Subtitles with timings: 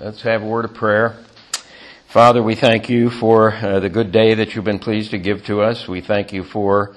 [0.00, 1.16] Let's have a word of prayer.
[2.06, 5.44] Father, we thank you for uh, the good day that you've been pleased to give
[5.46, 5.88] to us.
[5.88, 6.94] We thank you for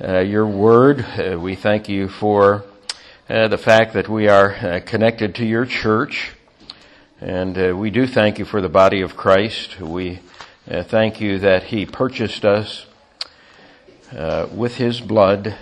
[0.00, 1.00] uh, your word.
[1.00, 2.62] Uh, we thank you for
[3.28, 6.30] uh, the fact that we are uh, connected to your church.
[7.20, 9.80] And uh, we do thank you for the body of Christ.
[9.80, 10.20] We
[10.68, 12.86] thank you that he purchased us
[14.52, 15.56] with his blood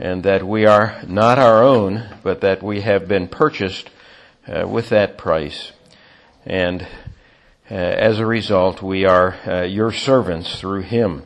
[0.00, 3.88] and that we are not our own, but that we have been purchased
[4.48, 5.70] with that price.
[6.44, 6.82] And
[7.70, 11.22] uh, as a result, we are uh, your servants through him.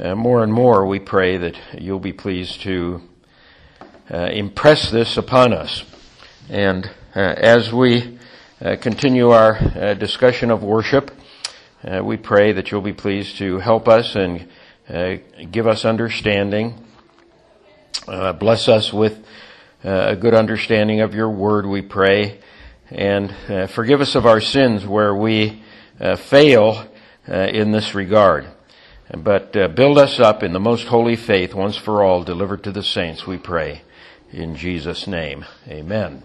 [0.00, 3.02] Uh, more and more, we pray that you'll be pleased to
[4.10, 5.84] uh, impress this upon us.
[6.48, 8.18] And uh, as we
[8.62, 11.10] uh, continue our discussion of worship,
[12.02, 14.48] we pray that you'll be pleased to help us and
[15.52, 16.82] give us understanding.
[18.06, 19.22] bless us with
[19.84, 22.40] a good understanding of your word, we pray
[22.90, 25.62] and uh, forgive us of our sins where we
[26.00, 26.86] uh, fail
[27.28, 28.46] uh, in this regard.
[29.16, 32.72] But uh, build us up in the most holy faith once for all delivered to
[32.72, 33.82] the saints, we pray.
[34.32, 36.22] In Jesus' name, amen.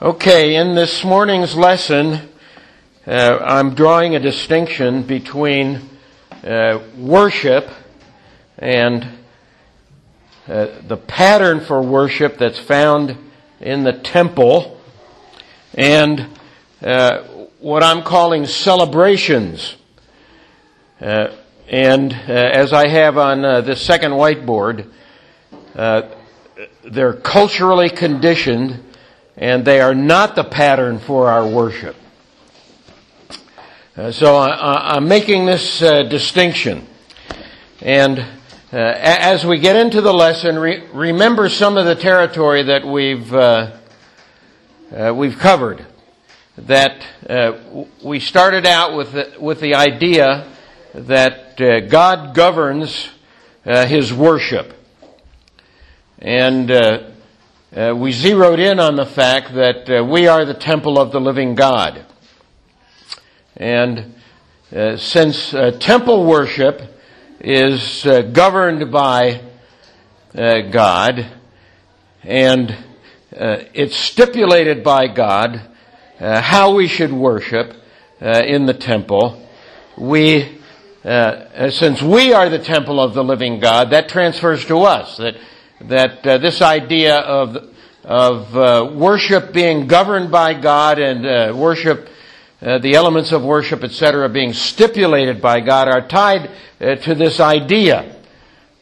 [0.00, 2.28] Okay, in this morning's lesson,
[3.06, 5.88] uh, I'm drawing a distinction between
[6.42, 7.68] uh, worship
[8.58, 9.23] and
[10.46, 13.16] uh, the pattern for worship that's found
[13.60, 14.78] in the temple
[15.72, 16.26] and
[16.82, 17.22] uh,
[17.60, 19.76] what I'm calling celebrations.
[21.00, 21.34] Uh,
[21.66, 24.90] and uh, as I have on uh, this second whiteboard,
[26.84, 28.84] they're culturally conditioned
[29.38, 31.96] and they are not the pattern for our worship.
[34.10, 36.86] so I, am making this distinction.
[37.80, 38.24] And
[38.74, 43.32] uh, as we get into the lesson, re- remember some of the territory that we've
[43.32, 43.78] uh,
[44.92, 45.86] uh, we've covered.
[46.58, 50.50] That uh, we started out with the, with the idea
[50.92, 53.10] that uh, God governs
[53.64, 54.74] uh, His worship,
[56.18, 56.68] and
[58.00, 62.04] we zeroed in on the fact that we are the temple of the living God,
[63.56, 64.16] and
[64.96, 66.93] since temple worship
[67.44, 69.42] is uh, governed by
[70.34, 71.30] uh, God
[72.22, 75.60] and uh, it's stipulated by God
[76.20, 77.74] uh, how we should worship
[78.22, 79.46] uh, in the temple.
[79.98, 80.58] We,
[81.04, 85.18] since we are the temple of the living God, that transfers to us.
[85.18, 85.36] That
[85.82, 87.74] that this idea of
[88.04, 92.08] of worship being governed by God and worship
[92.64, 97.38] uh, the elements of worship, etc., being stipulated by God are tied uh, to this
[97.38, 98.16] idea.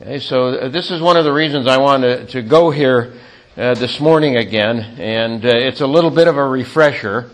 [0.00, 3.12] Okay, so uh, this is one of the reasons I want to, go here
[3.56, 7.28] uh, this morning again, and uh, it's a little bit of a refresher.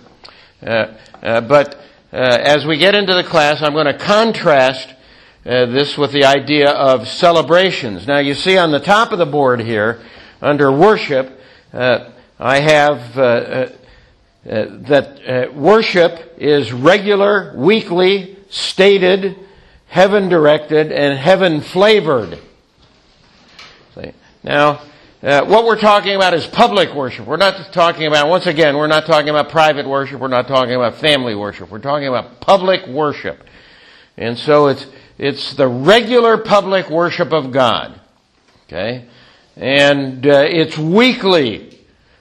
[0.62, 4.94] but as we get into the class, I'm going to contrast
[5.44, 8.06] this with the idea of celebrations.
[8.06, 10.00] Now, you see on the top of the board here,
[10.41, 11.38] under worship,
[11.75, 13.75] I have
[14.48, 19.36] uh, that uh, worship is regular, weekly, stated,
[19.88, 22.38] heaven directed, and heaven flavored.
[24.42, 24.81] Now,
[25.22, 27.26] uh, what we're talking about is public worship.
[27.26, 30.20] We're not talking about, once again, we're not talking about private worship.
[30.20, 31.70] We're not talking about family worship.
[31.70, 33.44] We're talking about public worship.
[34.16, 34.87] And so it's,
[35.19, 38.00] it's the regular public worship of God.
[38.66, 39.06] Okay?
[39.56, 41.78] And uh, it's weekly.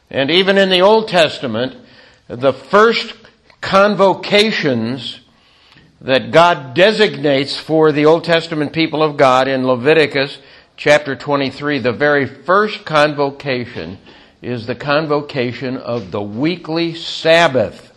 [0.10, 1.78] And even in the Old Testament,
[2.28, 3.14] the first
[3.62, 5.22] convocations
[6.02, 10.38] that God designates for the Old Testament people of God in Leviticus
[10.76, 13.98] chapter 23, the very first convocation
[14.42, 17.94] is the convocation of the weekly Sabbath.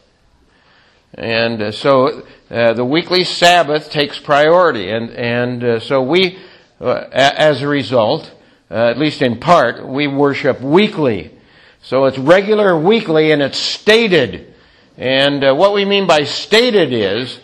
[1.12, 4.90] And uh, so uh, the weekly Sabbath takes priority.
[4.90, 6.38] And, and uh, so we,
[6.80, 8.32] uh, as a result,
[8.70, 11.36] uh, at least in part, we worship weekly
[11.82, 14.54] so it's regular weekly and it's stated.
[14.96, 17.40] And uh, what we mean by stated is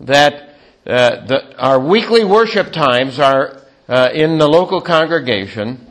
[0.00, 0.56] that
[0.86, 5.86] uh, the, our weekly worship times are uh, in the local congregation.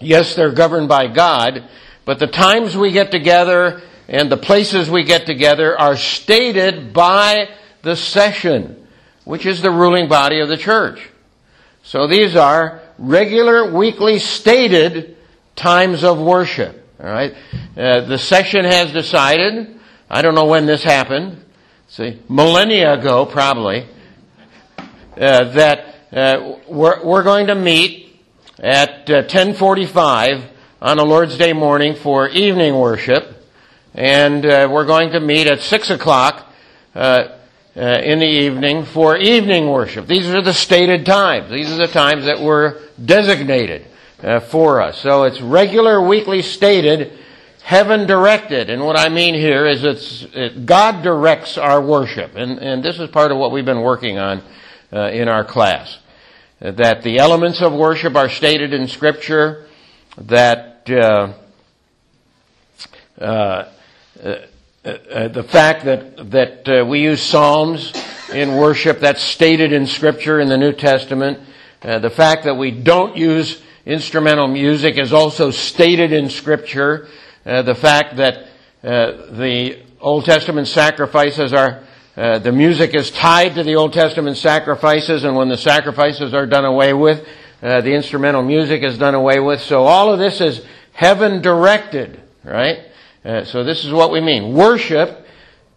[0.00, 1.64] Yes, they're governed by God,
[2.04, 7.48] but the times we get together and the places we get together are stated by
[7.82, 8.86] the session,
[9.24, 11.08] which is the ruling body of the church.
[11.82, 15.17] So these are regular, weekly, stated
[15.58, 16.86] times of worship.
[17.00, 17.34] All right,
[17.76, 19.78] uh, the session has decided.
[20.08, 21.44] I don't know when this happened.
[21.88, 23.86] See, millennia ago, probably,
[25.16, 28.20] uh, that uh, we're, we're going to meet
[28.58, 30.46] at 10:45 uh,
[30.80, 33.44] on a Lord's Day morning for evening worship,
[33.94, 36.46] and uh, we're going to meet at 6 o'clock
[36.94, 37.28] uh,
[37.76, 40.06] uh, in the evening for evening worship.
[40.06, 41.50] These are the stated times.
[41.50, 43.87] These are the times that were designated
[44.22, 44.98] uh, for us.
[45.00, 47.18] So it's regular, weekly stated,
[47.62, 48.70] heaven directed.
[48.70, 52.34] And what I mean here is it's, it, God directs our worship.
[52.34, 54.42] And, and this is part of what we've been working on
[54.92, 55.98] uh, in our class.
[56.60, 59.66] That the elements of worship are stated in Scripture,
[60.16, 61.34] that uh,
[63.20, 63.68] uh,
[64.84, 67.92] uh, the fact that that uh, we use psalms
[68.32, 71.38] in worship that's stated in Scripture in the New Testament.
[71.82, 77.08] Uh, the fact that we don't use instrumental music is also stated in Scripture.
[77.44, 78.46] Uh, the fact that
[78.84, 81.82] uh, the Old Testament sacrifices are
[82.16, 86.46] uh, the music is tied to the Old Testament sacrifices, and when the sacrifices are
[86.46, 87.26] done away with,
[87.60, 89.60] the instrumental music is done away with.
[89.60, 92.80] So all of this is heaven directed, right?
[93.24, 94.52] Uh, so this is what we mean.
[94.52, 95.26] Worship,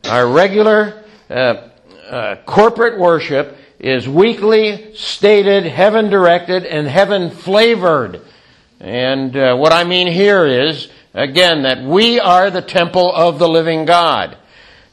[0.05, 1.33] our regular uh,
[2.09, 8.21] uh, corporate worship, is weekly, stated, heaven directed, and heaven flavored.
[8.79, 13.49] And uh, what I mean here is, again, that we are the temple of the
[13.49, 14.37] living God.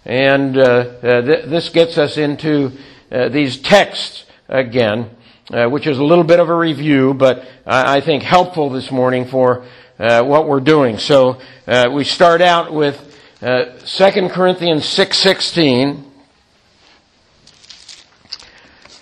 [0.06, 2.73] And uh, uh, th- this gets us into
[3.11, 5.11] these texts again,
[5.50, 9.26] which is a little bit of a review, but I, I think helpful this morning
[9.26, 9.64] for
[9.99, 10.99] uh, what we're doing.
[10.99, 12.96] So uh, we start out with
[13.43, 16.07] uh, 2 Corinthians 6.16.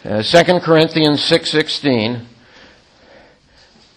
[0.06, 2.24] Uh, 2 Corinthians 6.16.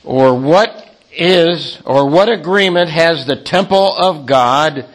[0.03, 4.87] Or what is, or what agreement has the temple of God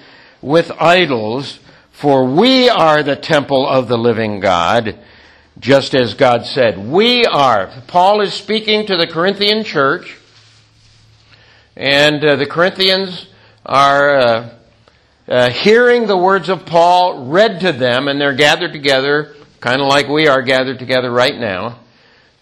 [0.42, 1.60] with idols?
[1.92, 4.98] For we are the temple of the living God,
[5.60, 6.90] just as God said.
[6.90, 7.70] We are.
[7.86, 10.16] Paul is speaking to the Corinthian church
[11.76, 13.26] and uh, the Corinthians
[13.66, 14.54] are uh,
[15.26, 19.34] uh, hearing the words of Paul read to them, and they're gathered together,
[19.64, 21.80] kind of like we are gathered together right now.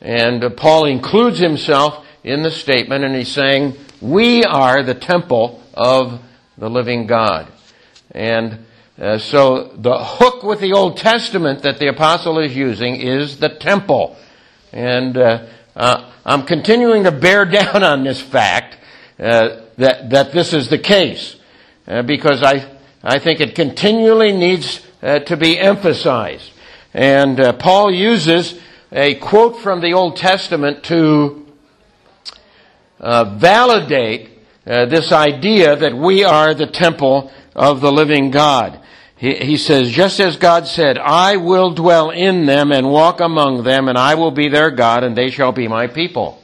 [0.01, 5.63] And uh, Paul includes himself in the statement, and he's saying, We are the temple
[5.73, 6.21] of
[6.59, 7.47] the living God.
[8.11, 8.67] And
[8.99, 13.51] uh, so the hook with the Old Testament that the apostle is using is the
[13.51, 14.17] temple.
[14.73, 15.47] And uh,
[15.77, 18.79] I'm continuing to bear down on this fact
[19.21, 21.37] uh, that, that this is the case.
[21.87, 22.69] Uh, because I,
[23.01, 26.51] I think it continually needs uh, to be emphasized.
[26.95, 28.59] And uh, Paul uses
[28.91, 31.47] a quote from the Old Testament to
[33.01, 34.31] uh, validate
[34.65, 38.81] this idea that we are the temple of the living God.
[39.17, 43.65] He, he says, just as God said, I will dwell in them and walk among
[43.65, 46.43] them, and I will be their God, and they shall be my people.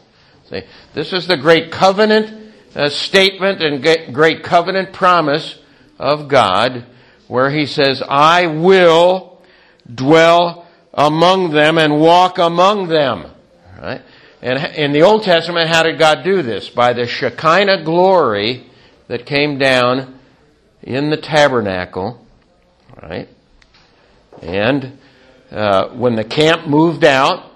[0.51, 0.63] See,
[0.95, 2.39] this is the great covenant
[2.79, 5.59] a statement and great covenant promise
[5.99, 6.87] of God
[7.27, 9.28] where he says, I will
[9.93, 13.31] dwell among them and walk among them.
[13.81, 14.03] Right?
[14.41, 16.69] And in the Old Testament, how did God do this?
[16.69, 18.67] By the Shekinah glory
[19.09, 20.19] that came down
[20.83, 22.25] in the tabernacle,
[23.03, 23.29] right?
[24.43, 24.99] And
[25.51, 27.51] uh, when the camp moved out,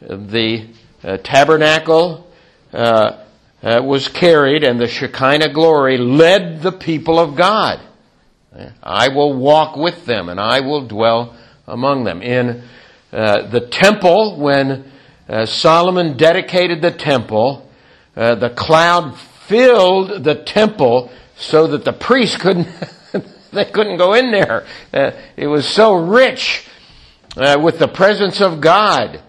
[0.00, 0.68] the
[1.02, 2.30] uh, tabernacle
[2.72, 3.24] uh,
[3.62, 7.80] uh, was carried and the Shekinah glory led the people of God.
[8.82, 12.22] I will walk with them and I will dwell among them.
[12.22, 12.62] In
[13.12, 14.90] uh, the temple, when
[15.28, 17.68] uh, Solomon dedicated the temple,
[18.16, 22.68] uh, the cloud filled the temple so that the priests couldn't,
[23.52, 24.66] they couldn't go in there.
[24.92, 26.66] Uh, it was so rich
[27.36, 29.20] uh, with the presence of God.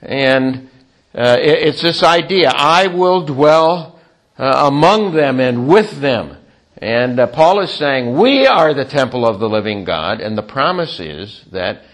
[0.00, 0.70] And
[1.14, 4.00] uh, it, it's this idea I will dwell
[4.38, 6.36] among them and with them.
[6.82, 10.42] And uh, Paul is saying, We are the temple of the living God, and the
[10.42, 11.84] promise is that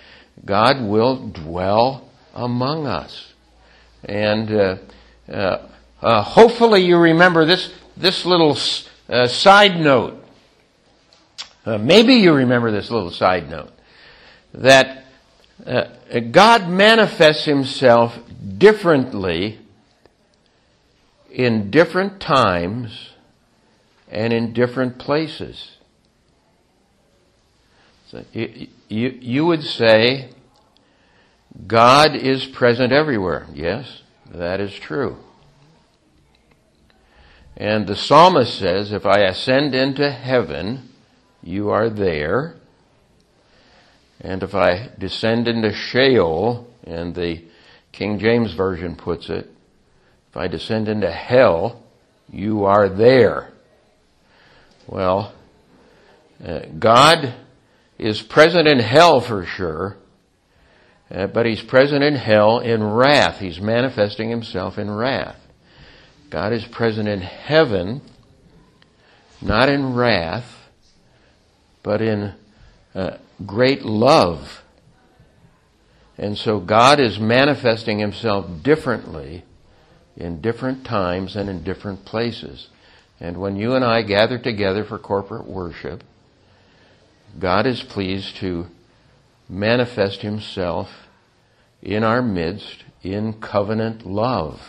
[0.46, 3.34] God will dwell among us.
[4.02, 4.76] And uh,
[5.30, 5.68] uh,
[6.00, 10.24] uh hopefully you remember this, this little side note.
[11.66, 13.72] maybe you remember this little side note.
[14.54, 15.04] That
[16.30, 18.18] God manifests himself
[18.56, 19.58] differently
[21.30, 23.10] in different times
[24.10, 25.76] and in different places.
[28.10, 30.30] So you, you, you would say
[31.66, 33.46] God is present everywhere.
[33.52, 35.18] Yes, that is true.
[37.56, 40.90] And the psalmist says, If I ascend into heaven,
[41.42, 42.54] you are there.
[44.20, 47.44] And if I descend into Sheol, and the
[47.92, 49.50] King James Version puts it,
[50.30, 51.82] if I descend into hell,
[52.30, 53.52] You are there.
[54.88, 55.34] Well,
[56.42, 57.34] uh, God
[57.98, 59.98] is present in hell for sure,
[61.10, 63.38] uh, but he's present in hell in wrath.
[63.38, 65.36] He's manifesting himself in wrath.
[66.30, 68.00] God is present in heaven,
[69.42, 70.70] not in wrath,
[71.82, 72.32] but in
[72.94, 74.62] uh, great love.
[76.16, 79.44] And so God is manifesting himself differently
[80.16, 82.68] in different times and in different places.
[83.20, 86.02] And when you and I gather together for corporate worship,
[87.38, 88.66] God is pleased to
[89.48, 90.88] manifest himself
[91.82, 94.60] in our midst in covenant love.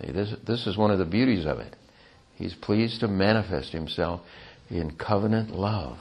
[0.00, 1.74] See, this, this is one of the beauties of it.
[2.36, 4.20] He's pleased to manifest himself
[4.70, 5.98] in covenant love.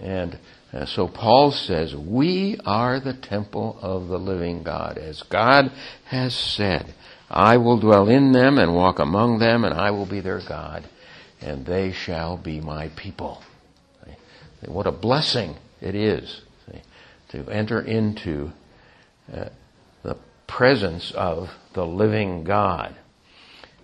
[0.00, 0.38] And
[0.72, 4.96] uh, so Paul says, we are the temple of the living God.
[4.96, 5.70] As God
[6.06, 6.94] has said,
[7.30, 10.84] I will dwell in them and walk among them and I will be their God
[11.40, 13.42] and they shall be my people.
[14.66, 16.42] What a blessing it is
[17.30, 18.52] to enter into
[19.32, 19.46] uh,
[20.02, 22.94] the presence of the living God.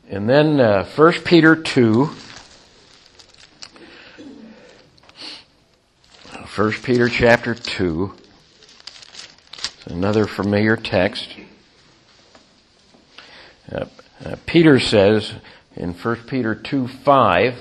[0.09, 2.11] And then uh, 1 Peter 2,
[6.57, 8.15] 1 Peter chapter 2.
[9.53, 11.29] It's another familiar text.
[13.71, 13.87] Uh,
[14.25, 15.35] uh, Peter says
[15.75, 17.59] in 1 Peter 2 5,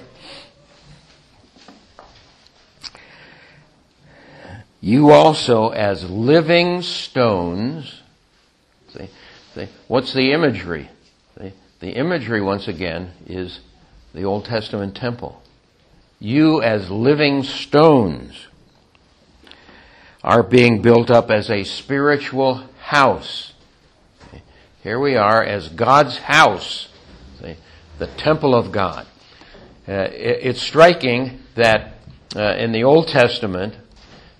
[4.81, 8.01] You also as living stones,
[8.93, 9.09] see,
[9.55, 10.89] see what's the imagery?
[11.79, 13.59] The imagery once again is
[14.13, 15.41] the Old Testament temple.
[16.19, 18.47] You as living stones
[20.23, 23.53] are being built up as a spiritual house.
[24.85, 26.89] Here we are as God's house,
[27.97, 29.07] the temple of God.
[29.87, 31.93] Uh, it's striking that
[32.35, 33.73] uh, in the Old Testament,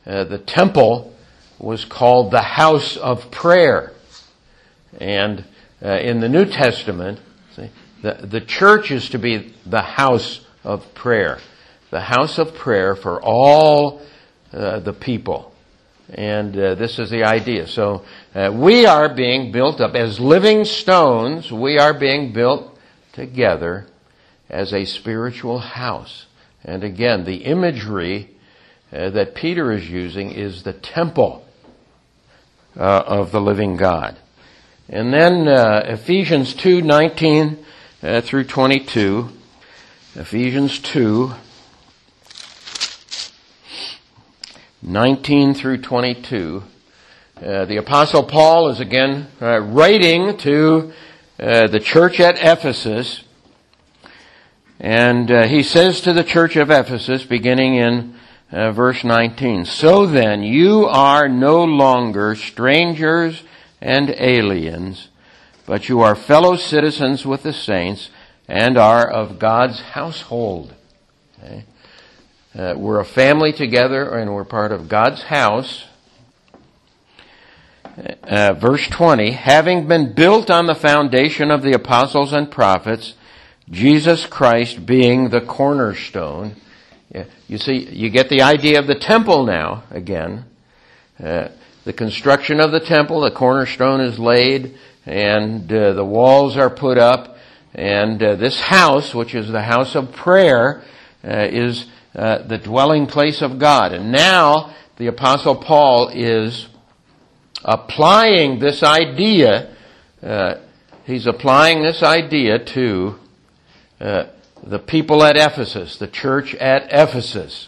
[0.06, 1.16] uh, the temple
[1.58, 3.92] was called the house of prayer.
[5.00, 5.46] And
[5.84, 7.22] uh, in the New Testament,
[7.56, 7.72] see,
[8.04, 11.40] the, the church is to be the house of prayer.
[11.90, 14.00] The house of prayer for all
[14.54, 15.55] uh, the people.
[16.10, 17.68] And uh, this is the idea.
[17.68, 21.52] So uh, we are being built up as living stones.
[21.52, 22.78] We are being built
[23.14, 23.88] together
[24.50, 26.28] as a spiritual house.
[26.64, 28.30] And again, the imagery
[28.94, 31.46] uh, that Peter is using is the temple
[32.78, 34.18] uh, of the living God.
[34.88, 37.66] And then uh, Ephesians 2 19
[38.04, 39.30] uh, through 22.
[40.16, 41.34] Ephesians 2
[44.88, 46.62] 19 through 22.
[47.38, 50.94] Uh, the apostle Paul is again uh, writing to
[51.40, 53.24] uh, the church at Ephesus.
[54.80, 58.16] And uh, he says to the church of Ephesus, beginning in
[58.52, 63.42] uh, verse 19, So then you are no longer strangers
[63.82, 65.08] and aliens,
[65.66, 68.12] but you are fellow citizens with the saints
[68.48, 70.76] and are of God's household.
[71.40, 71.66] Okay?
[72.56, 75.88] Uh, we're a family together and we're part of God's house.
[78.24, 83.16] Uh, verse 20, having been built on the foundation of the apostles and prophets,
[83.70, 86.56] Jesus Christ being the cornerstone.
[87.50, 90.46] You see, you get the idea of the temple now, again.
[91.22, 91.50] Uh,
[91.84, 96.98] the construction of the temple, the cornerstone is laid, and uh, the walls are put
[96.98, 97.38] up,
[97.74, 100.84] and uh, this house, which is the house of prayer,
[101.22, 103.92] uh, is uh, the dwelling place of God.
[103.92, 106.68] And now the apostle Paul is
[107.64, 109.76] applying this idea,
[110.24, 110.56] uh,
[111.06, 113.16] he's applying this idea to
[114.00, 114.26] uh,
[114.64, 117.68] the people at Ephesus, the church at Ephesus.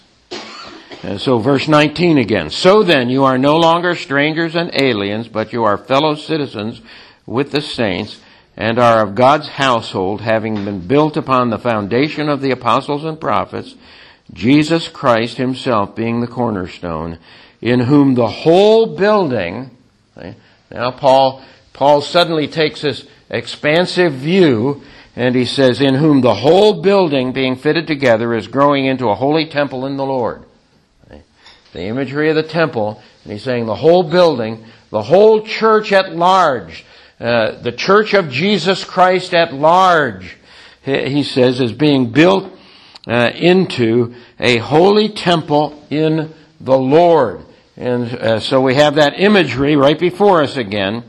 [1.04, 2.50] And so verse 19 again.
[2.50, 6.82] So then you are no longer strangers and aliens, but you are fellow citizens
[7.26, 8.20] with the saints
[8.56, 13.22] and are of God's household, having been built upon the foundation of the apostles and
[13.22, 13.76] prophets,
[14.34, 17.20] Jesus Christ himself being the cornerstone,
[17.62, 19.72] in whom the whole building,
[20.70, 21.44] now Paul,
[21.74, 24.84] Paul suddenly takes this expansive view
[25.16, 29.16] and he says, in whom the whole building being fitted together is growing into a
[29.16, 30.44] holy temple in the Lord.
[31.74, 36.16] The imagery of the temple, and he's saying the whole building, the whole church at
[36.16, 36.86] large,
[37.20, 40.38] uh, the church of Jesus Christ at large,
[40.84, 42.54] he says, is being built
[43.08, 47.46] uh, into a holy temple in the Lord.
[47.76, 51.04] And uh, so we have that imagery right before us again.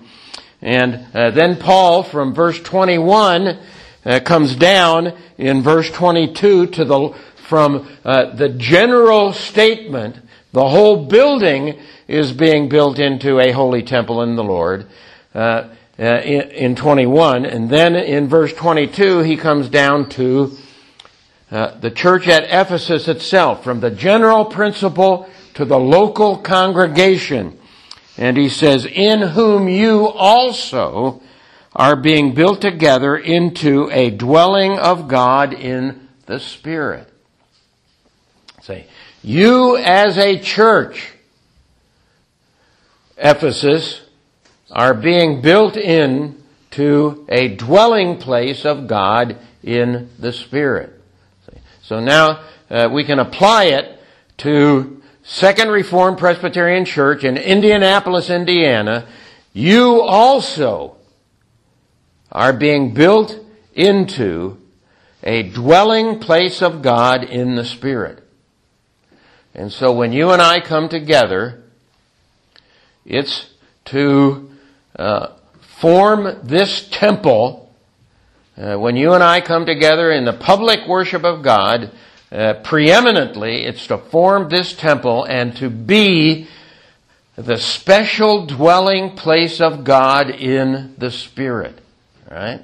[0.60, 3.58] And uh, then Paul, from verse 21,
[4.04, 7.14] uh, comes down in verse 22 to the,
[7.48, 10.16] from uh, the general statement,
[10.52, 14.86] the whole building is being built into a holy temple in the Lord.
[15.34, 15.68] Uh,
[16.00, 17.44] uh, in, in, 21.
[17.44, 20.56] And then in verse 22, he comes down to
[21.50, 27.58] uh, the church at Ephesus itself, from the general principle to the local congregation.
[28.16, 31.22] And he says, in whom you also
[31.74, 37.08] are being built together into a dwelling of God in the Spirit.
[38.62, 38.86] Say,
[39.22, 41.12] you as a church,
[43.16, 44.02] Ephesus,
[44.70, 50.97] are being built in to a dwelling place of God in the Spirit.
[51.88, 53.98] So now uh, we can apply it
[54.38, 59.08] to Second Reformed Presbyterian Church in Indianapolis, Indiana.
[59.54, 60.96] You also
[62.30, 63.40] are being built
[63.72, 64.58] into
[65.22, 68.22] a dwelling place of God in the Spirit.
[69.54, 71.62] And so when you and I come together,
[73.06, 73.48] it's
[73.86, 74.50] to
[74.98, 75.28] uh,
[75.62, 77.67] form this temple,
[78.58, 81.92] uh, when you and I come together in the public worship of God,
[82.32, 86.48] uh, preeminently, it's to form this temple and to be
[87.36, 91.78] the special dwelling place of God in the Spirit.
[92.28, 92.60] Right?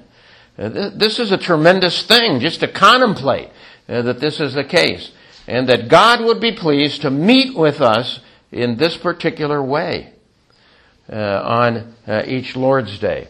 [0.58, 3.50] Uh, this is a tremendous thing just to contemplate
[3.88, 5.12] uh, that this is the case.
[5.46, 8.20] And that God would be pleased to meet with us
[8.50, 10.12] in this particular way
[11.08, 13.28] uh, on uh, each Lord's Day.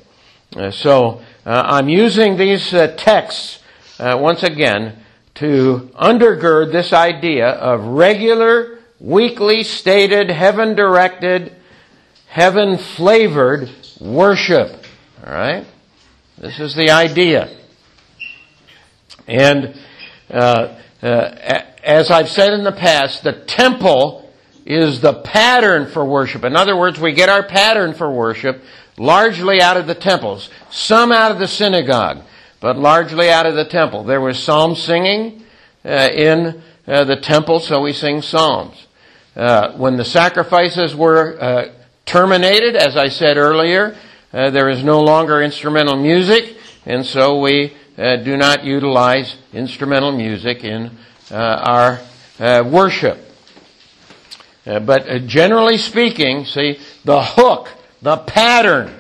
[1.47, 3.59] Uh, I'm using these texts
[3.99, 11.55] once again to undergird this idea of regular, weekly stated, heaven directed,
[12.29, 13.69] heaven flavored
[14.01, 14.87] worship.
[15.23, 15.67] Alright?
[16.39, 17.55] This is the idea.
[19.29, 19.79] And
[20.31, 24.33] uh, uh, as I've said in the past, the temple
[24.65, 26.43] is the pattern for worship.
[26.43, 28.63] In other words, we get our pattern for worship
[28.97, 32.23] largely out of the temples, some out of the synagogue,
[32.61, 34.05] but largely out of the temple.
[34.05, 35.45] There was psalm singing
[35.85, 38.87] uh, in uh, the temple, so we sing psalms.
[39.37, 41.73] Uh, when the sacrifices were uh,
[42.07, 43.97] terminated, as I said earlier,
[44.33, 50.13] uh, there is no longer instrumental music, and so we uh, do not utilize instrumental
[50.13, 50.91] music in
[51.31, 52.01] our
[52.65, 53.19] worship.
[54.65, 57.69] But generally speaking, see, the hook,
[58.05, 58.93] the pattern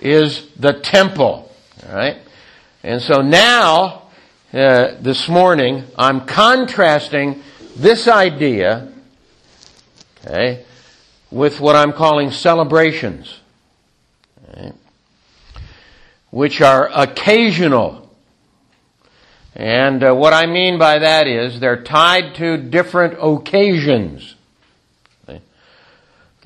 [0.00, 1.50] is the temple.
[1.88, 2.18] Alright?
[2.82, 4.08] And so now,
[4.52, 7.42] uh, this morning, I'm contrasting
[7.76, 8.92] this idea,
[10.24, 10.64] okay,
[11.30, 13.40] with what I'm calling celebrations.
[16.30, 18.06] Which are occasional
[19.56, 24.35] and uh, what I mean by that is they're tied to different occasions.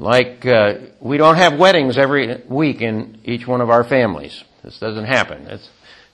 [0.01, 4.43] Like, uh, we don't have weddings every week in each one of our families.
[4.65, 5.47] This doesn't happen.
[5.47, 5.69] It's,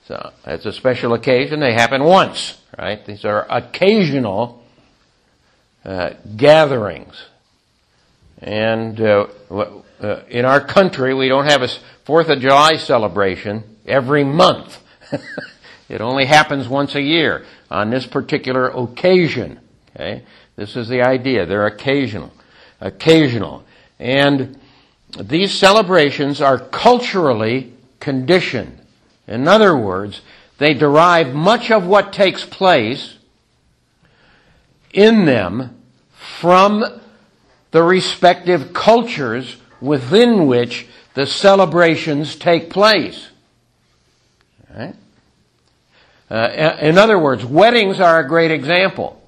[0.09, 1.61] so it's a special occasion.
[1.61, 3.07] They happen once, right?
[3.07, 4.65] These are occasional
[5.85, 7.15] uh, gatherings.
[8.39, 11.69] And uh, uh, in our country, we don't have a
[12.05, 14.79] Fourth of July celebration every month.
[15.89, 19.61] It only happens once a year on this particular occasion.
[19.95, 20.25] Okay?
[20.57, 21.47] This is the idea.
[21.47, 22.33] They're occasional.
[22.81, 23.63] Occasional.
[23.99, 24.59] And
[25.19, 28.81] these celebrations are culturally conditioned.
[29.27, 30.21] In other words,
[30.59, 33.17] they derive much of what takes place
[34.93, 35.83] in them
[36.41, 36.85] from
[37.71, 43.29] the respective cultures within which the celebrations take place.
[44.75, 44.95] Right?
[46.31, 49.23] Uh, in other words, weddings are a great example.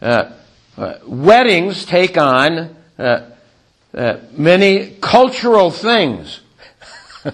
[0.00, 0.30] Uh,
[0.76, 3.30] uh, weddings take on uh,
[3.94, 6.40] uh, many cultural things.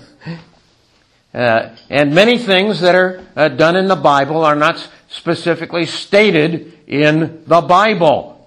[1.34, 7.42] Uh, and many things that are done in the Bible are not specifically stated in
[7.46, 8.46] the Bible.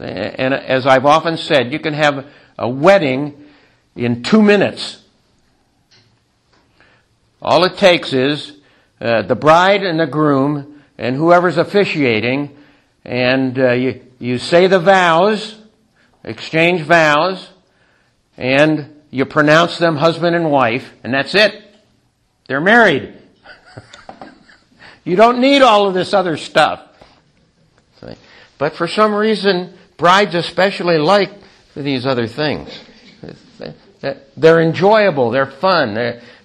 [0.00, 2.26] And as I've often said, you can have
[2.58, 3.46] a wedding
[3.94, 5.00] in two minutes.
[7.40, 8.56] All it takes is
[9.00, 12.56] uh, the bride and the groom and whoever's officiating,
[13.04, 15.56] and uh, you, you say the vows,
[16.24, 17.48] exchange vows,
[18.36, 21.64] and you pronounce them husband and wife, and that's it.
[22.46, 23.14] They're married.
[25.04, 26.82] you don't need all of this other stuff.
[28.58, 31.30] But for some reason, brides especially like
[31.74, 32.68] these other things.
[34.36, 35.96] They're enjoyable, they're fun,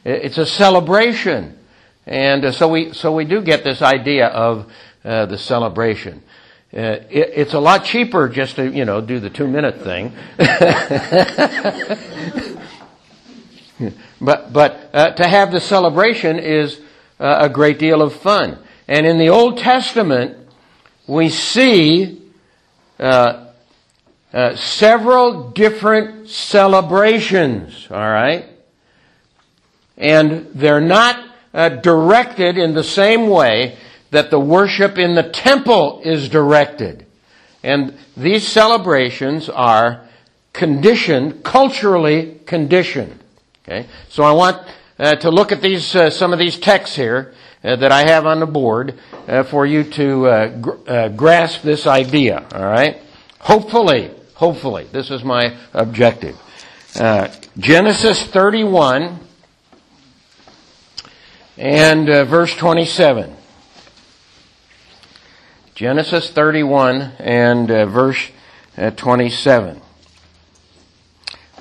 [0.05, 1.57] It's a celebration.
[2.05, 4.71] And uh, so we, so we do get this idea of
[5.05, 6.21] uh, the celebration.
[6.75, 10.11] Uh, it, it's a lot cheaper just to, you know, do the two minute thing.
[14.19, 16.81] but, but uh, to have the celebration is
[17.19, 18.57] uh, a great deal of fun.
[18.87, 20.35] And in the Old Testament,
[21.05, 22.21] we see
[22.99, 23.45] uh,
[24.33, 28.45] uh, several different celebrations, all right?
[29.95, 33.77] And they're not uh, directed in the same way
[34.13, 37.05] that the worship in the temple is directed.
[37.63, 40.07] And these celebrations are
[40.53, 43.19] conditioned, culturally conditioned.
[43.63, 43.87] Okay?
[44.09, 44.65] So I want
[44.99, 48.27] uh, to look at these, uh, some of these texts here uh, that I have
[48.27, 52.45] on the board uh, for you to uh, gr- grasp this idea.
[52.53, 53.01] All right?
[53.39, 56.37] Hopefully, hopefully, this is my objective.
[57.57, 59.19] Genesis 31
[61.57, 63.37] and verse 27.
[65.75, 68.29] Genesis 31 and verse
[68.95, 69.81] 27.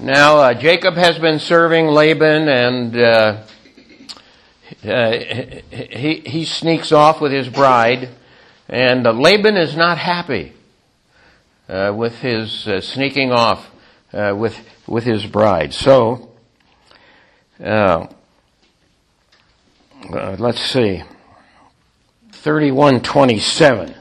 [0.00, 3.42] Now, uh, Jacob has been serving Laban and uh,
[4.84, 5.12] uh,
[5.70, 8.08] he, he sneaks off with his bride,
[8.68, 10.54] and uh, Laban is not happy
[11.68, 13.70] uh, with his uh, sneaking off
[14.12, 15.72] with, with his bride.
[15.72, 16.30] So,
[17.60, 18.10] let's
[20.60, 21.04] see.
[22.32, 23.94] 3127.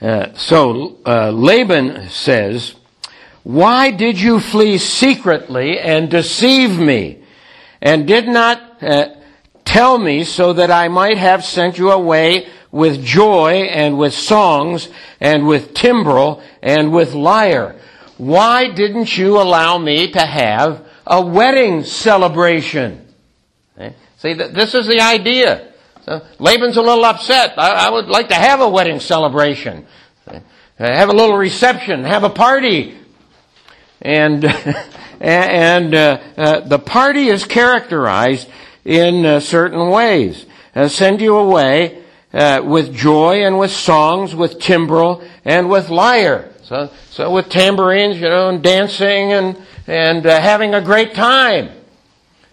[0.00, 2.74] Uh, so, uh, Laban says,
[3.42, 7.24] why did you flee secretly and deceive me?
[7.80, 9.14] And did not uh,
[9.64, 14.88] tell me so that I might have sent you away with joy and with songs
[15.20, 17.80] and with timbrel and with lyre.
[18.18, 23.06] Why didn't you allow me to have a wedding celebration?
[23.76, 23.94] Okay.
[24.18, 25.67] See, this is the idea.
[26.08, 27.58] So Laban's a little upset.
[27.58, 29.86] I, I, would like to have a wedding celebration.
[30.78, 32.96] Have a little reception, have a party,
[34.00, 34.42] and
[35.20, 38.48] and uh, uh, the party is characterized
[38.86, 40.46] in uh, certain ways.
[40.74, 46.54] Uh, send you away uh, with joy and with songs, with timbrel and with lyre.
[46.62, 51.68] So, so with tambourines, you know, and dancing and and uh, having a great time.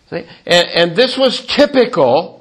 [0.10, 0.26] See?
[0.46, 2.35] And, and this was typical.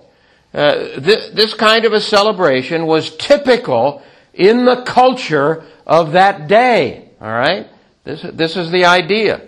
[0.54, 7.08] Th- this kind of a celebration was typical in the culture of that day.
[7.20, 7.66] All right.
[8.04, 9.40] This, this is the idea.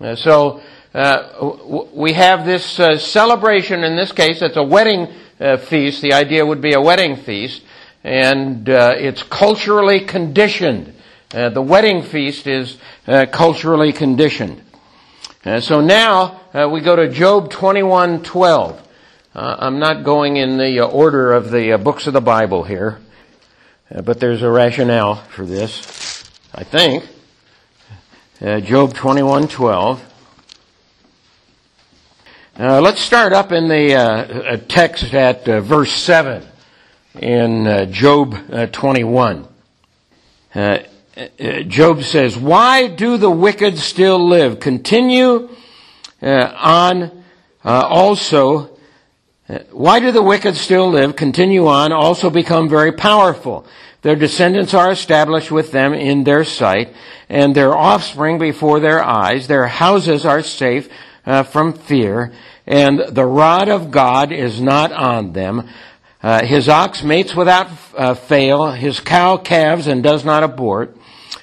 [0.00, 0.62] Uh, so,
[0.94, 5.08] uh, w- we have this uh, celebration, in this case, it's a wedding
[5.40, 6.00] uh, feast.
[6.00, 7.62] The idea would be a wedding feast,
[8.04, 10.94] and uh, it's culturally conditioned.
[11.34, 14.60] Uh, the wedding feast is culturally conditioned.
[15.60, 16.40] so now
[16.72, 17.50] we go to Job
[19.34, 19.58] 21:12.
[19.62, 22.98] I'm not going in the order of the books of the Bible here,
[24.04, 27.08] but there's a rationale for this, I think
[28.40, 30.00] uh, Job 21:12.
[32.58, 36.46] Uh, let's start up in the uh, text at uh, verse 7
[37.18, 39.46] in uh, Job uh, 21.
[41.68, 44.58] Job says, Why do the wicked still live?
[44.58, 45.50] Continue
[46.22, 47.24] on
[47.62, 48.69] also.
[49.72, 51.16] Why do the wicked still live?
[51.16, 53.66] Continue on, also become very powerful.
[54.02, 56.94] Their descendants are established with them in their sight,
[57.28, 59.46] and their offspring before their eyes.
[59.46, 60.88] Their houses are safe
[61.26, 62.32] uh, from fear,
[62.66, 65.68] and the rod of God is not on them.
[66.22, 70.96] Uh, his ox mates without uh, fail, his cow calves and does not abort.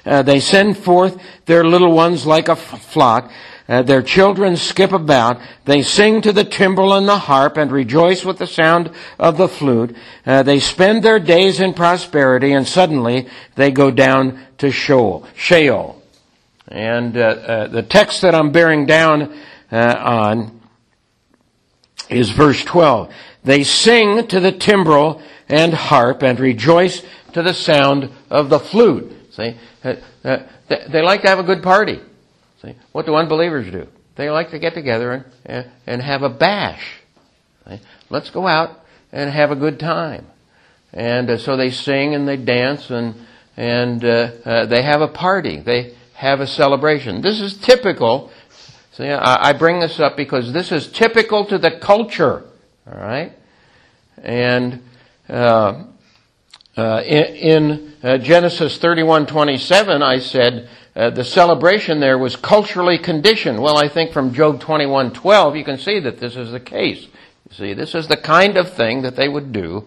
[0.06, 3.30] Uh, they send forth their little ones like a flock.
[3.68, 5.40] Uh, their children skip about.
[5.66, 9.48] They sing to the timbrel and the harp and rejoice with the sound of the
[9.48, 9.94] flute.
[10.24, 15.26] Uh, they spend their days in prosperity and suddenly they go down to Sheol.
[15.36, 16.02] Sheol.
[16.66, 19.38] And uh, uh the text that I'm bearing down
[19.70, 20.60] uh, on
[22.08, 23.12] is verse 12.
[23.44, 27.02] They sing to the timbrel and harp and rejoice
[27.34, 29.12] to the sound of the flute.
[29.32, 29.94] See, uh,
[30.68, 32.00] they like to have a good party.
[32.62, 32.74] See?
[32.92, 33.86] What do unbelievers do?
[34.16, 37.00] They like to get together and, and have a bash.
[37.68, 37.80] See?
[38.10, 38.80] Let's go out
[39.12, 40.26] and have a good time.
[40.92, 43.14] And uh, so they sing and they dance and,
[43.56, 45.60] and uh, uh, they have a party.
[45.60, 47.20] They have a celebration.
[47.20, 48.32] This is typical.
[48.92, 52.44] See, I, I bring this up because this is typical to the culture.
[52.90, 53.32] All right?
[54.16, 54.82] And
[55.28, 55.84] uh,
[56.76, 63.62] uh, in, in uh, Genesis 31:27, I said uh, the celebration there was culturally conditioned.
[63.62, 67.06] Well, I think from Job 21:12 you can see that this is the case.
[67.48, 69.84] You see, this is the kind of thing that they would do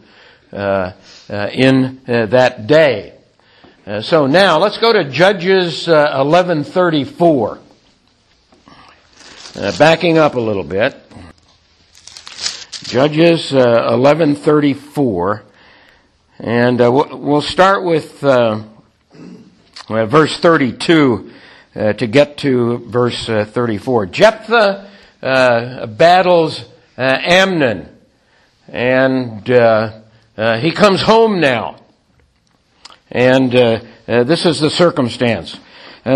[0.53, 0.93] uh,
[1.29, 3.15] uh, in uh, that day.
[3.85, 7.59] Uh, so now let's go to Judges 11:34.
[9.53, 10.95] Uh, backing up a little bit.
[12.83, 15.41] Judges 11:34
[16.39, 18.23] and we'll start with
[19.93, 21.31] uh, verse 32
[21.75, 24.07] uh, to get to verse uh, 34.
[24.07, 24.89] Jephthah
[25.21, 26.63] uh, battles
[26.97, 27.89] uh, Ammon,
[28.67, 29.47] and
[30.61, 31.77] he comes home now.
[33.09, 33.51] And
[34.07, 35.59] this is the circumstance.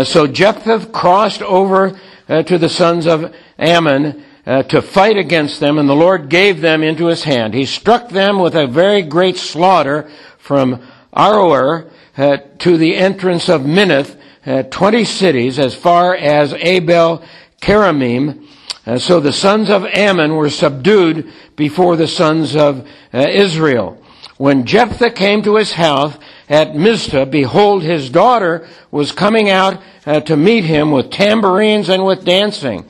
[0.04, 5.88] so Jephthah crossed over to the sons of Ammon uh, to fight against them, and
[5.88, 7.52] the Lord gave them into his hand.
[7.52, 10.08] He struck them with a very great slaughter
[10.38, 17.22] from Aroer uh, to the entrance of Minnith, uh, 20 cities as far as Abel
[17.60, 18.46] Keramim.
[18.86, 24.02] Uh, so the sons of Ammon were subdued before the sons of uh, Israel.
[24.38, 26.16] When Jephthah came to his house
[26.48, 32.04] at Mizpah, behold, his daughter was coming out uh, to meet him with tambourines and
[32.04, 32.88] with dancing.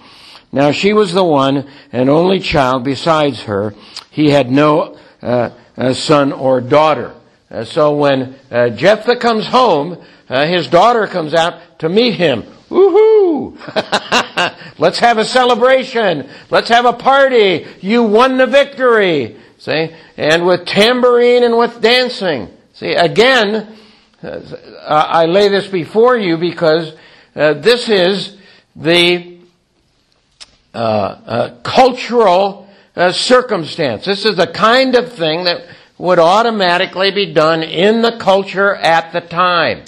[0.53, 3.75] Now she was the one and only child besides her.
[4.11, 5.51] He had no uh,
[5.95, 7.16] son or daughter.
[7.49, 12.43] Uh, so when uh, Jephthah comes home, uh, his daughter comes out to meet him.
[12.69, 13.57] Woohoo!
[14.79, 16.29] Let's have a celebration.
[16.51, 17.67] Let's have a party.
[17.81, 19.37] You won the victory.
[19.59, 19.95] See?
[20.17, 22.49] And with tambourine and with dancing.
[22.75, 23.77] See, again,
[24.23, 24.41] uh,
[24.89, 26.95] I lay this before you because
[27.37, 28.37] uh, this is
[28.75, 29.39] the
[30.75, 32.69] uh, cultural
[33.13, 34.05] circumstance.
[34.05, 35.65] This is the kind of thing that
[35.99, 39.83] would automatically be done in the culture at the time.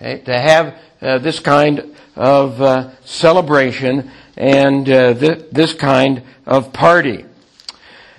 [0.00, 0.20] Okay?
[0.24, 7.24] To have uh, this kind of uh, celebration and uh, th- this kind of party.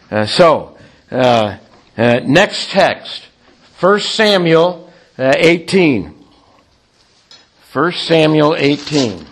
[0.10, 0.78] Uh, so,
[1.12, 1.58] uh,
[1.98, 3.28] uh, next text,
[3.80, 6.15] 1 Samuel 18.
[7.72, 9.26] 1 Samuel 18.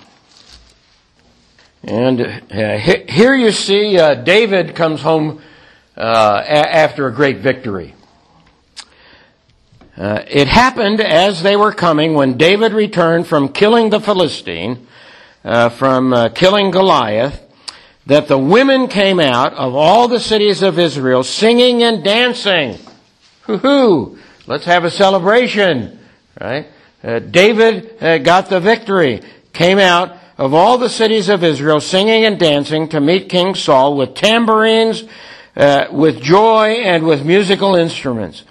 [1.84, 2.20] And
[3.10, 5.42] here you see David comes home
[5.98, 7.94] uh, after a great victory.
[9.98, 14.86] Uh, it happened as they were coming when David returned from killing the Philistine,
[15.44, 17.42] uh, from uh, killing Goliath,
[18.06, 22.78] that the women came out of all the cities of Israel singing and dancing.
[23.44, 24.20] Hoo-hoo!
[24.46, 26.00] Let's have a celebration,
[26.40, 26.68] right?
[27.04, 32.24] Uh, David uh, got the victory, came out of all the cities of Israel singing
[32.24, 35.04] and dancing to meet King Saul with tambourines
[35.58, 38.44] uh, with joy and with musical instruments.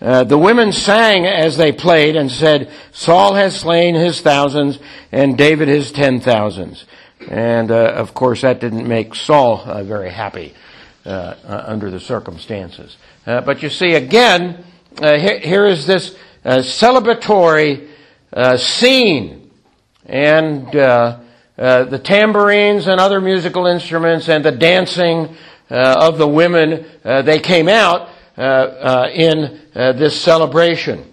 [0.00, 4.78] Uh, the women sang as they played and said, Saul has slain his thousands
[5.10, 6.84] and David his ten thousands.
[7.28, 10.54] And uh, of course, that didn't make Saul uh, very happy
[11.04, 12.96] uh, uh, under the circumstances.
[13.24, 14.64] but you see, again,
[15.00, 17.88] here, here is this celebratory
[18.58, 19.50] scene,
[20.04, 25.34] and the tambourines and other musical instruments and the dancing uh,
[25.68, 31.12] Uh, of the women, uh, they came out uh, uh in uh, this celebration.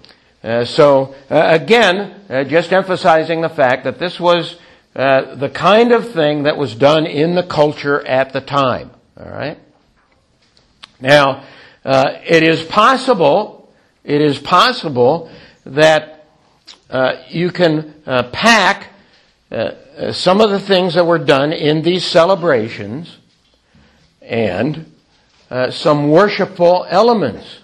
[0.66, 2.14] so again,
[2.48, 4.58] just emphasizing the fact that this was
[4.94, 8.92] the kind of thing that was done in the culture at the time.
[9.18, 9.58] All right.
[11.00, 11.46] Now,
[11.84, 13.74] it is possible.
[14.04, 15.32] It is possible
[15.66, 16.26] that
[17.30, 17.94] you can
[18.34, 18.90] pack
[20.12, 23.18] some of the things that were done in these celebrations
[24.24, 24.92] and
[25.50, 27.60] uh, some worshipful elements,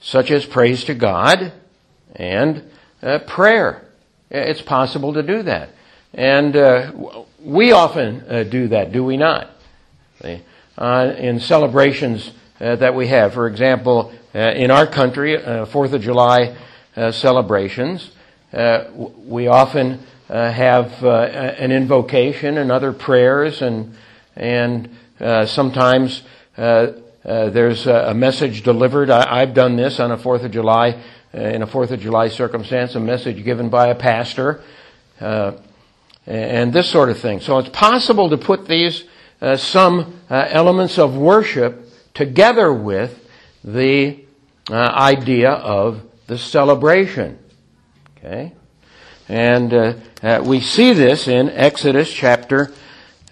[0.00, 1.52] such as praise to God
[2.14, 2.70] and
[3.02, 3.86] uh, prayer.
[4.30, 5.70] It's possible to do that.
[6.12, 9.50] And uh, we often uh, do that, do we not?
[10.78, 13.34] Uh, in celebrations uh, that we have.
[13.34, 16.56] For example, in our country, Fourth of July
[17.12, 18.10] celebrations,
[18.52, 23.94] we often have an invocation and other prayers and
[24.36, 26.22] and uh, sometimes
[26.58, 26.92] uh,
[27.24, 29.10] uh, there's a, message delivered.
[29.10, 31.02] I, have done this on a Fourth of July,
[31.34, 34.62] uh, in a Fourth of July circumstance, a message given by a pastor,
[35.20, 35.52] uh,
[36.26, 37.40] and this sort of thing.
[37.40, 39.04] So it's possible to put these
[39.40, 43.28] uh, some elements of worship together with
[43.64, 44.20] the
[44.70, 47.38] idea of the celebration.
[48.18, 48.52] Okay,
[49.28, 49.96] and
[50.46, 52.72] we see this in Exodus chapter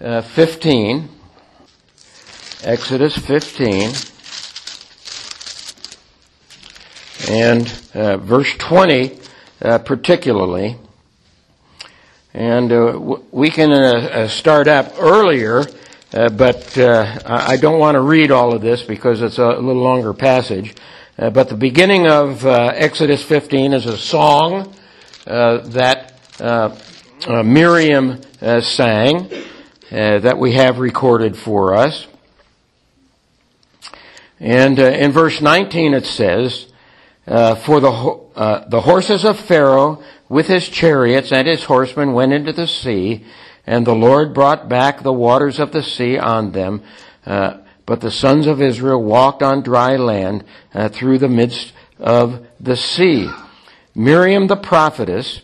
[0.01, 1.09] uh, 15,
[2.65, 3.93] Exodus 15,
[7.29, 9.19] and uh, verse 20
[9.63, 10.77] uh, particularly.
[12.35, 15.65] And uh, we can uh, start up earlier,
[16.11, 20.13] but uh, I don't want to read all of this because it's a little longer
[20.13, 20.75] passage.
[21.17, 24.75] But the beginning of Exodus 15 is a song
[25.25, 26.13] that
[27.29, 28.21] Miriam
[28.61, 29.31] sang
[29.95, 32.07] that we have recorded for us.
[34.41, 36.67] And in verse 19 it says,
[37.27, 42.67] For the, the horses of Pharaoh with his chariots and his horsemen went into the
[42.67, 43.25] sea,
[43.67, 46.83] and the Lord brought back the waters of the sea on them.
[47.25, 52.47] Uh, but the sons of Israel walked on dry land uh, through the midst of
[52.59, 53.31] the sea.
[53.95, 55.43] Miriam the prophetess,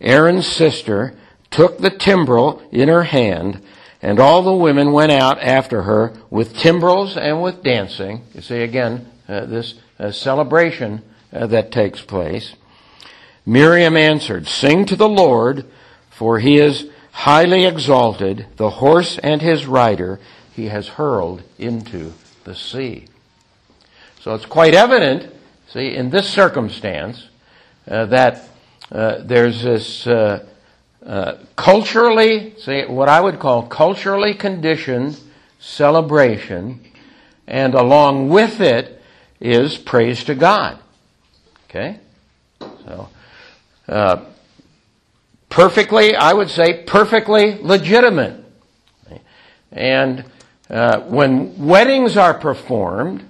[0.00, 1.16] Aaron's sister,
[1.50, 3.62] took the timbrel in her hand,
[4.02, 8.22] and all the women went out after her with timbrels and with dancing.
[8.34, 12.54] You see again uh, this uh, celebration uh, that takes place.
[13.44, 15.66] Miriam answered, Sing to the Lord,
[16.10, 18.46] for he is highly exalted.
[18.56, 20.20] The horse and his rider
[20.52, 22.12] he has hurled into
[22.44, 23.06] the sea.
[24.20, 25.32] So it's quite evident,
[25.68, 27.28] see, in this circumstance,
[27.88, 28.48] uh, that
[28.92, 30.06] uh, there's this
[31.04, 35.18] uh, culturally, see, what I would call culturally conditioned
[35.58, 36.80] celebration,
[37.46, 39.00] and along with it
[39.40, 40.78] is praise to God.
[41.68, 42.00] Okay?
[42.60, 43.08] So,
[43.88, 44.24] uh,
[45.48, 48.44] perfectly, I would say, perfectly legitimate.
[49.72, 50.24] And
[50.68, 53.24] uh, when weddings are performed,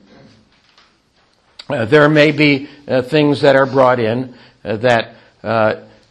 [1.69, 5.15] uh, there may be uh, things that are brought in uh, that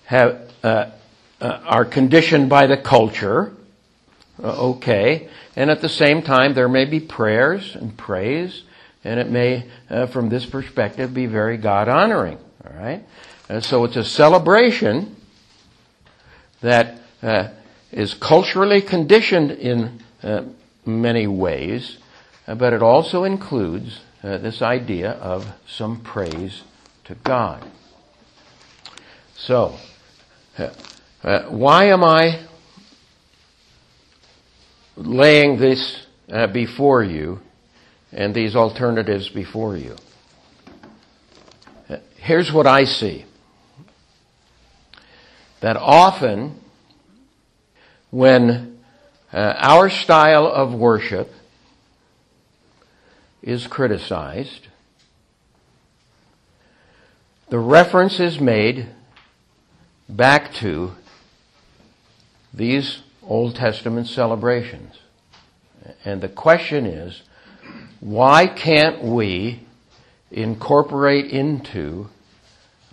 [0.06, 0.48] have
[1.42, 3.54] are conditioned by the culture.
[4.42, 8.64] okay, and at the same time, there may be prayers and praise,
[9.04, 9.70] and it may,
[10.12, 12.38] from this perspective, be very God honoring.
[12.66, 13.04] All right.
[13.50, 15.16] And so it's a celebration
[16.62, 17.50] that uh,
[17.92, 20.44] is culturally conditioned in uh,
[20.86, 21.98] many ways,
[22.48, 26.64] uh, but it also includes uh, this idea of some praise
[27.06, 27.66] to God.
[29.36, 29.78] So,
[31.24, 32.46] uh, uh, why am I
[34.96, 36.06] laying this
[36.54, 37.40] before you
[38.12, 39.96] and these alternatives before you?
[42.18, 43.26] Here's what I see
[45.62, 46.60] that often
[48.12, 48.80] when
[49.34, 51.30] uh, our style of worship
[53.42, 54.68] is criticized,
[57.50, 58.88] the reference is made
[60.08, 60.94] back to
[62.54, 64.96] these Old Testament celebrations.
[66.04, 67.22] And the question is,
[68.00, 69.62] why can't we
[70.32, 72.10] incorporate into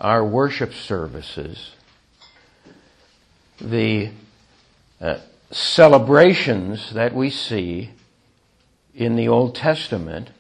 [0.01, 1.73] our worship services
[3.61, 4.11] the
[5.01, 5.19] uh,
[5.51, 7.91] celebrations that we see
[8.95, 10.31] in the Old Testament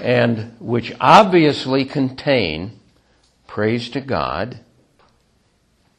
[0.00, 2.78] and which obviously contain
[3.46, 4.60] praise to God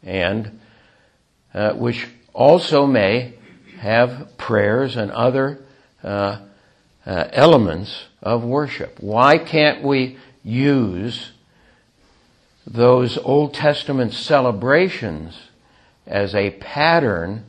[0.04, 0.60] and
[1.54, 3.34] uh, which also may
[3.80, 5.60] have prayers and other
[6.04, 6.40] uh,
[7.06, 8.98] uh, elements of worship.
[9.00, 11.32] Why can't we use
[12.66, 15.38] those Old Testament celebrations
[16.06, 17.46] as a pattern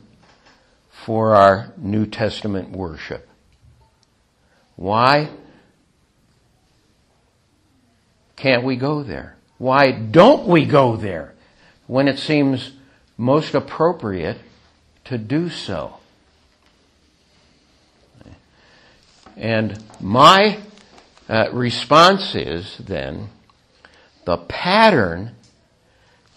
[1.05, 3.27] for our New Testament worship.
[4.75, 5.29] Why
[8.35, 9.35] can't we go there?
[9.57, 11.33] Why don't we go there
[11.87, 12.71] when it seems
[13.17, 14.37] most appropriate
[15.05, 15.95] to do so?
[19.35, 20.59] And my
[21.27, 23.29] uh, response is then
[24.25, 25.35] the pattern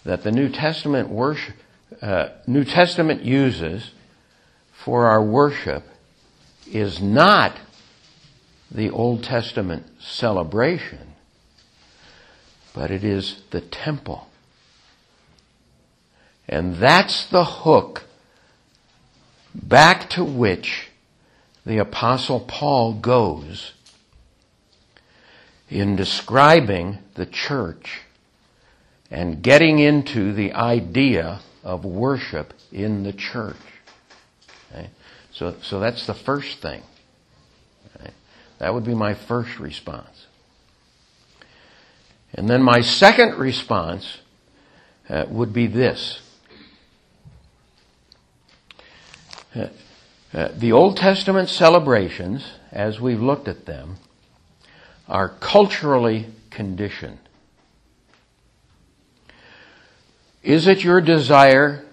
[0.03, 1.55] that the New Testament worship
[2.01, 3.91] uh, New Testament uses
[4.73, 5.83] for our worship
[6.67, 7.57] is not
[8.69, 11.13] the Old Testament celebration,
[12.73, 14.27] but it is the temple.
[16.47, 18.03] And that's the hook
[19.61, 20.89] back to which
[21.65, 23.73] the apostle Paul goes
[25.69, 28.01] in describing the church
[29.11, 33.57] and getting into the idea of worship in the church.
[34.71, 34.89] Okay?
[35.33, 36.81] So, so that's the first thing.
[37.95, 38.11] Okay?
[38.59, 40.27] That would be my first response.
[42.33, 44.19] And then my second response
[45.09, 46.21] uh, would be this.
[49.57, 49.69] Uh,
[50.33, 53.95] uh, the Old Testament celebrations, as we've looked at them,
[55.07, 57.17] are culturally conditioned.
[60.43, 61.85] Is it your desire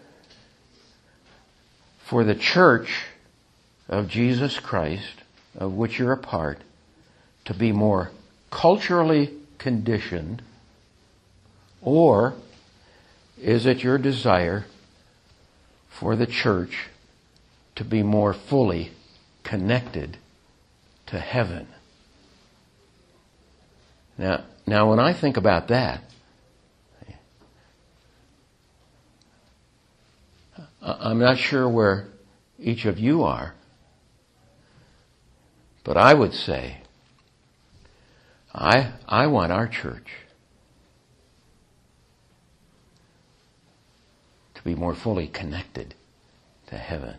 [2.05, 3.07] for the church
[3.89, 5.23] of Jesus Christ,
[5.57, 6.59] of which you're a part,
[7.47, 8.11] to be more
[8.51, 10.43] culturally conditioned,
[11.81, 12.35] or
[13.41, 14.67] is it your desire
[15.89, 16.89] for the church
[17.77, 18.93] to be more fully
[19.43, 20.19] connected
[21.07, 21.69] to heaven?
[24.17, 26.03] Now, now when I think about that,
[30.81, 32.09] I'm not sure where
[32.59, 33.55] each of you are,
[35.83, 36.79] but I would say,
[38.55, 40.09] I, I want our church
[44.55, 45.95] to be more fully connected
[46.69, 47.17] to heaven.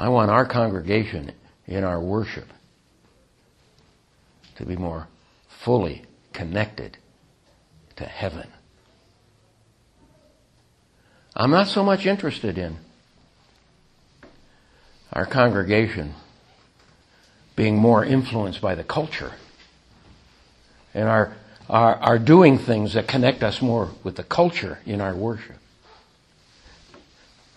[0.00, 1.32] I want our congregation
[1.66, 2.50] in our worship
[4.56, 5.08] to be more
[5.46, 6.96] fully connected
[7.96, 8.48] to heaven.
[11.36, 12.78] I'm not so much interested in
[15.12, 16.14] our congregation
[17.54, 19.34] being more influenced by the culture
[20.94, 21.36] and our,
[21.68, 25.58] our doing things that connect us more with the culture in our worship.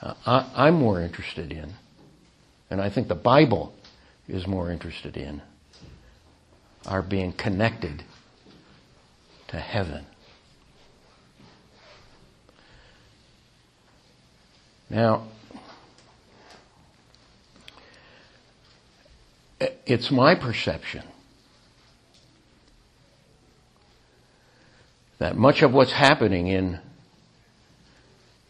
[0.01, 1.75] Uh, I, I'm more interested in,
[2.73, 3.71] and I think the Bible
[4.27, 5.43] is more interested in,
[6.87, 8.03] our being connected
[9.49, 10.07] to heaven.
[14.89, 15.27] Now,
[19.85, 21.03] it's my perception
[25.19, 26.79] that much of what's happening in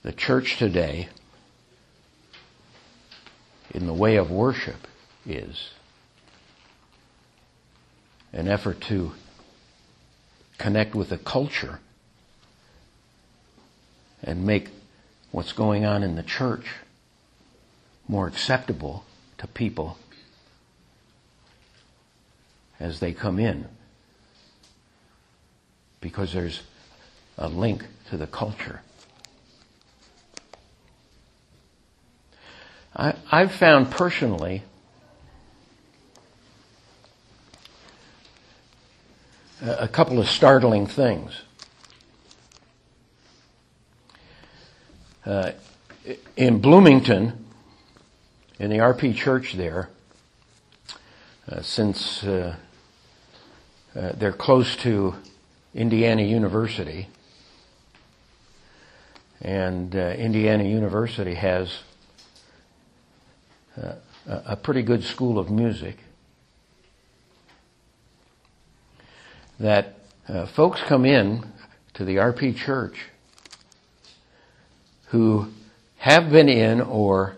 [0.02, 1.10] the church today
[3.74, 4.88] in the way of worship
[5.26, 5.72] is
[8.32, 9.12] an effort to
[10.58, 11.80] connect with the culture
[14.24, 14.70] and make
[15.32, 16.66] what's going on in the church
[18.08, 19.04] more acceptable
[19.38, 19.98] to people
[22.80, 23.66] as they come in
[26.02, 26.62] because there's
[27.38, 28.82] a link to the culture.
[32.96, 34.62] I, have found personally
[39.62, 41.42] a, a couple of startling things.
[45.26, 45.54] Uh,
[46.36, 47.46] in Bloomington,
[48.60, 49.90] in the RP church there,
[51.50, 52.56] uh, since uh,
[53.96, 55.16] uh, they're close to
[55.74, 57.08] Indiana University,
[59.42, 61.80] and uh, Indiana University has
[63.82, 63.96] uh,
[64.26, 65.98] a pretty good school of music.
[69.60, 69.96] That
[70.56, 71.46] folks come in
[71.94, 73.06] to the RP church
[75.08, 75.48] who
[75.98, 77.38] have been in or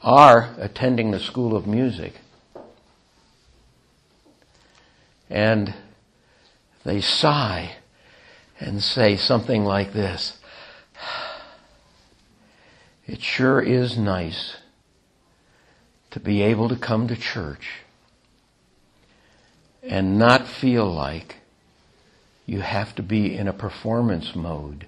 [0.00, 2.14] are attending the School of Music.
[5.28, 5.74] And
[6.84, 7.76] they sigh
[8.60, 10.38] and say something like this.
[13.06, 14.56] It sure is nice
[16.12, 17.80] to be able to come to church
[19.82, 21.36] and not feel like
[22.46, 24.86] you have to be in a performance mode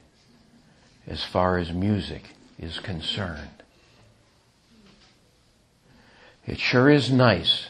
[1.06, 2.22] as far as music
[2.58, 3.62] is concerned.
[6.46, 7.68] It sure is nice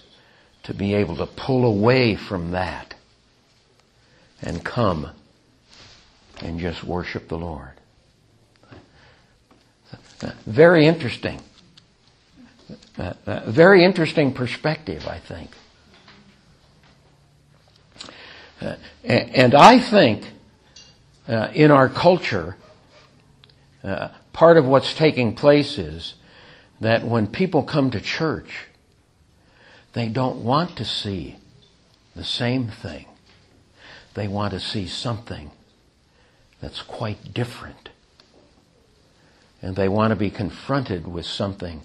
[0.65, 2.95] to be able to pull away from that
[4.43, 5.11] and come
[6.41, 7.71] and just worship the Lord.
[10.45, 11.41] Very interesting.
[12.97, 15.51] Very interesting perspective, I think.
[18.61, 20.25] Uh, and I think
[21.29, 22.57] uh, in our culture,
[23.83, 26.15] uh, part of what's taking place is
[26.81, 28.69] that when people come to church,
[29.93, 31.37] they don't want to see
[32.15, 33.07] the same thing.
[34.15, 35.51] They want to see something
[36.61, 37.91] that's quite different.
[39.61, 41.83] And they want to be confronted with something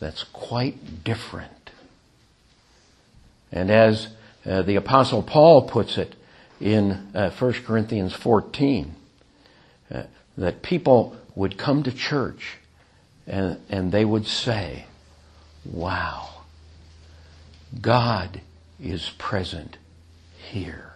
[0.00, 1.70] that's quite different.
[3.50, 4.08] And as
[4.46, 6.14] uh, the apostle Paul puts it
[6.60, 8.94] in uh, 1 Corinthians 14,
[9.90, 10.02] uh,
[10.36, 12.58] that people would come to church
[13.26, 14.86] and, and they would say,
[15.64, 16.42] wow,
[17.80, 18.40] God
[18.80, 19.76] is present
[20.36, 20.92] here.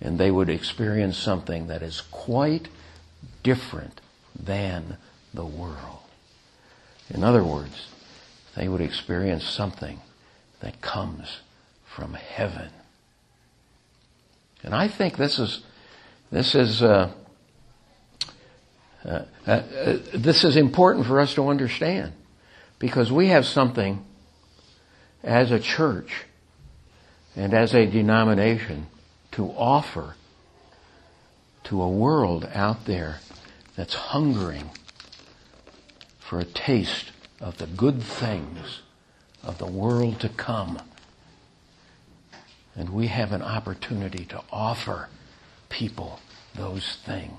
[0.00, 2.68] And they would experience something that is quite
[3.42, 4.00] different
[4.38, 4.98] than
[5.32, 6.03] the world.
[7.10, 7.88] In other words,
[8.56, 10.00] they would experience something
[10.60, 11.40] that comes
[11.84, 12.70] from heaven.
[14.62, 15.62] And I think this is,
[16.30, 17.12] this is, uh,
[19.04, 22.12] Uh, uh, uh, this is important for us to understand
[22.78, 24.02] because we have something
[25.22, 26.24] as a church
[27.36, 28.86] and as a denomination
[29.30, 30.14] to offer
[31.64, 33.20] to a world out there
[33.76, 34.70] that's hungering
[36.34, 38.80] for a taste of the good things
[39.44, 40.82] of the world to come.
[42.74, 45.08] And we have an opportunity to offer
[45.68, 46.18] people
[46.56, 47.38] those things.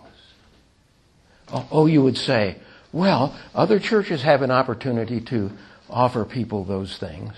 [1.51, 2.55] Oh, oh, you would say,
[2.93, 5.51] well, other churches have an opportunity to
[5.89, 7.33] offer people those things.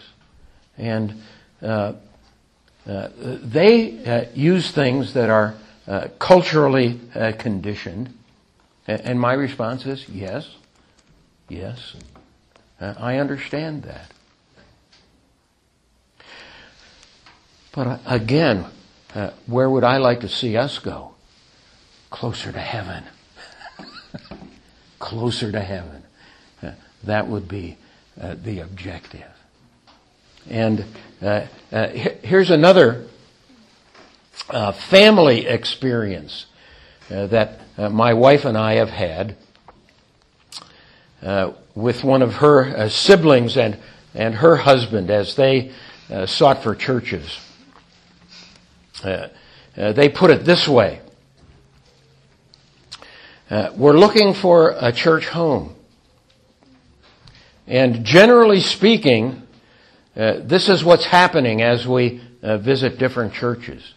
[0.77, 1.23] And
[1.63, 1.93] uh,
[2.85, 5.55] uh, they uh, use things that are
[5.87, 8.13] uh, culturally uh, conditioned.
[8.85, 10.47] And my response is yes,
[11.49, 11.95] yes.
[12.79, 14.11] Uh, I understand that.
[17.73, 18.65] But again,
[19.45, 21.13] where would I like to see us go?
[22.09, 23.03] Closer to heaven.
[24.99, 26.03] Closer to heaven.
[27.03, 27.77] that would be
[28.15, 29.27] the objective.
[30.49, 30.85] And
[31.21, 33.07] uh, uh, here's another
[34.49, 36.45] uh, family experience
[37.09, 39.35] uh, that uh, my wife and I have had
[41.22, 43.78] uh, with one of her siblings and,
[44.13, 45.72] and her husband as they
[46.26, 47.38] sought for churches.
[49.03, 51.01] they put it this way.
[53.49, 55.76] we're looking for a church home.
[57.68, 59.43] And generally speaking,
[60.15, 63.93] uh, this is what's happening as we uh, visit different churches.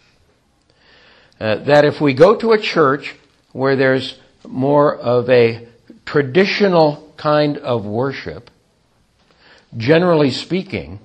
[1.40, 3.14] Uh, that if we go to a church
[3.52, 5.68] where there's more of a
[6.04, 8.50] traditional kind of worship,
[9.76, 10.98] generally speaking,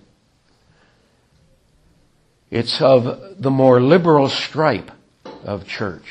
[2.49, 4.91] it's of the more liberal stripe
[5.43, 6.05] of church.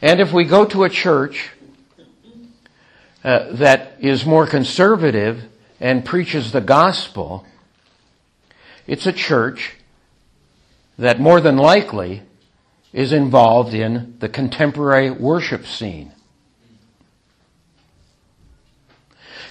[0.00, 1.50] And if we go to a church
[3.22, 5.44] uh, that is more conservative
[5.78, 7.44] and preaches the gospel,
[8.86, 9.74] it's a church
[10.98, 12.22] that more than likely
[12.94, 16.12] is involved in the contemporary worship scene.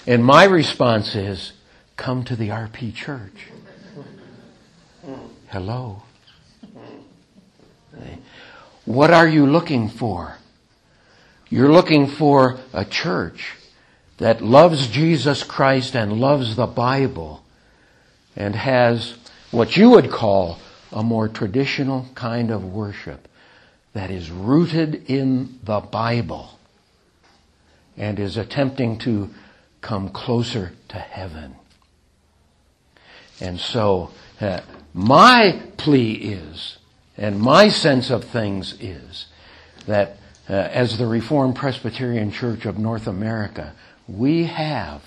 [0.06, 1.52] And my response is,
[1.96, 3.48] come to the RP church.
[5.48, 6.02] Hello.
[8.84, 10.36] What are you looking for?
[11.48, 13.54] You're looking for a church
[14.18, 17.42] that loves Jesus Christ and loves the Bible
[18.36, 19.16] and has
[19.50, 20.58] what you would call
[20.92, 23.26] a more traditional kind of worship
[23.92, 26.58] that is rooted in the Bible
[27.96, 29.30] and is attempting to
[29.86, 31.54] come closer to heaven.
[33.40, 34.10] And so,
[34.40, 34.62] uh,
[34.92, 36.78] my plea is,
[37.16, 39.26] and my sense of things is,
[39.86, 40.16] that
[40.50, 43.74] uh, as the Reformed Presbyterian Church of North America,
[44.08, 45.02] we have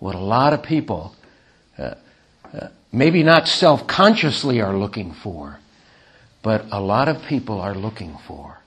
[0.00, 1.14] what a lot of people,
[1.78, 1.94] uh,
[2.52, 5.60] uh, maybe not self-consciously are looking for,
[6.42, 8.58] but a lot of people are looking for.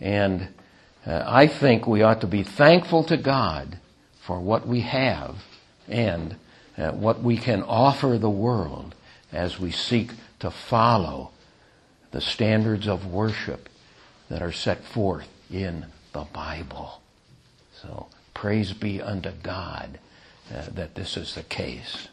[0.00, 0.48] And
[1.06, 3.78] uh, I think we ought to be thankful to God
[4.26, 5.36] for what we have
[5.88, 6.36] and
[6.76, 8.94] uh, what we can offer the world
[9.32, 11.30] as we seek to follow
[12.10, 13.68] the standards of worship
[14.28, 17.00] that are set forth in the Bible.
[17.82, 19.98] So Praise be unto God
[20.52, 22.08] uh, that this is the case.